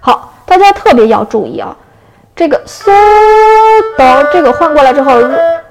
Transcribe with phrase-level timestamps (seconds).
[0.00, 1.76] 好，大家特别要注意啊，
[2.36, 2.92] 这个嗦
[3.96, 5.12] 哆这个换过来之后，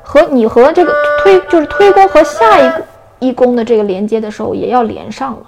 [0.01, 5.43] 和你和这个推就是推弓和下一一弓的这个连接的时候也要连上了。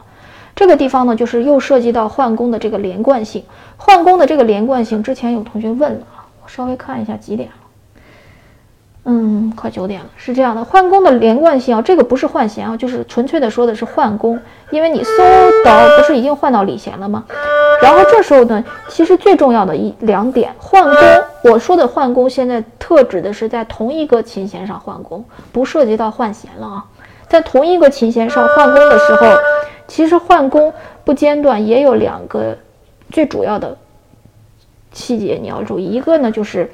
[0.55, 3.43] 这个地方呢，就是又涉及到换弓的这个连贯性。
[3.75, 6.05] 换弓的这个连贯性，之前有同学问了，
[6.43, 7.55] 我稍微看一下几点了。
[9.07, 14.39] 嗯，快九点了，是这样的，换弓的连贯性啊，这个不是换弦啊，就是纯粹的说的是换弓，
[14.71, 15.23] 因为你搜
[15.63, 17.23] 到不是已经换到里弦了吗？
[17.83, 26.85] 然后这时候呢，其实最重要的一两点，换弓，我说的换弓现在特指的是在同一个琴弦上换弓，不涉及到换弦了啊，
[27.27, 29.27] 在同一个琴弦上换弓的时候，
[29.87, 32.57] 其实换弓不间断也有两个
[33.11, 33.77] 最主要的
[34.93, 36.71] 细节你要注意，一个呢就是。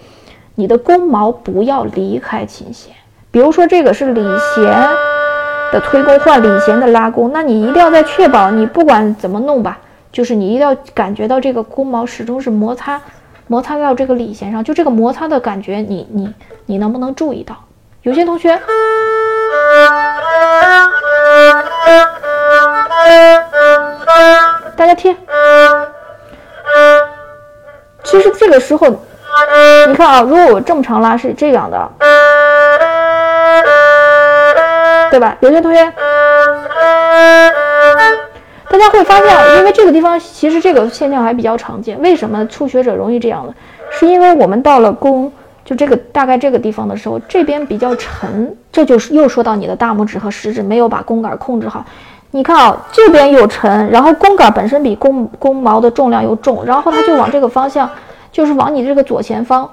[0.61, 2.93] 你的弓毛不要离开琴弦，
[3.31, 4.21] 比如说这个是里
[4.53, 4.63] 弦
[5.71, 9.79] 的推弓换里弦的拉弓，那你一定要在确保你不管怎么弄吧，
[10.11, 13.01] 就是你一定要感觉到这个弓毛始终是摩擦
[13.47, 16.31] 摩擦到这个里弦上，就这个摩擦的感觉，你你
[16.67, 17.55] 你能不能注意到？
[18.03, 18.55] 有些同学，
[24.75, 25.17] 大家听，
[28.03, 28.95] 其实这个时候。
[29.87, 31.91] 你看啊，如果我这么长拉是这样的，
[35.09, 35.35] 对吧？
[35.41, 35.83] 有些同学，
[38.69, 41.99] 大家会发现，因为这个地方其实这个现象还比较常见。
[42.01, 43.53] 为什么初学者容易这样呢？
[43.91, 45.29] 是因为我们到了弓，
[45.65, 51.83] 就这个大概这个地方的时候，这边比较沉，这就是又说到你的大拇指和食指没有把弓杆控制好。
[52.31, 57.89] 你看啊，这边又沉，然后弓杆本身比弓弓毛的重量又重，然后它就往这个方向。
[58.31, 59.69] 就是往你这个左前方，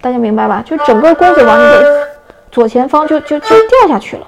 [0.00, 0.62] 大家明白吧？
[0.64, 2.08] 就整个弓子往你的
[2.50, 4.26] 左前方就就就掉下去了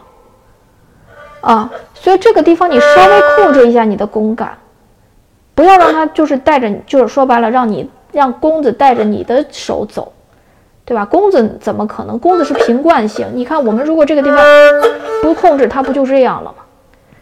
[1.41, 1.71] 啊！
[1.95, 4.57] 所以这个地方你稍微控制一下你的弓杆，
[5.55, 10.13] 不要让它就是带着，就是说白了，让你让弓子带着你的手走，
[10.85, 11.05] 对吧？
[11.05, 12.19] 弓子怎么可能？
[12.19, 14.39] 弓子是平惯性，你看我们如果这个地方
[15.23, 16.65] 不控制，它不就这样了吗？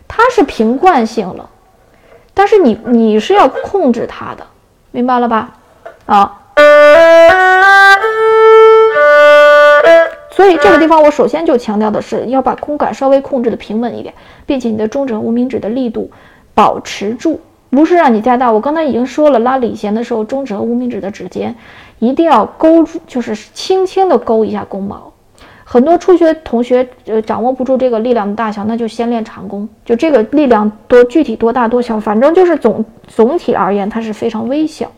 [0.06, 1.49] 它是平惯性了，
[2.32, 4.47] 但是你你是要控制它的，
[4.91, 5.50] 明白了吧？
[6.08, 6.41] 啊，
[10.30, 14.14] 所以这个地方我首先就强调的是要把弓杆稍微控制的平稳一点，
[14.46, 16.10] 并且你的中指和无名指的力度
[16.54, 17.38] 保持住，
[17.69, 18.50] 不是让你加大。
[18.50, 21.54] 我刚才已经说了，拉里弦的时候，中指和无名指的指尖
[21.98, 25.12] 一定要勾住，就是轻轻的勾一下弓毛。
[25.62, 34.90] 很多初学同学呃掌握不住这个力量的大小，那就先练长弓，就这个力量多具体多大多小，反正就是总总体而言它是非常微小。